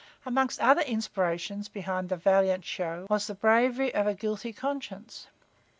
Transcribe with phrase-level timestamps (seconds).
[0.25, 5.27] Among other inspirations behind the valiant show was the bravery of a guilty conscience.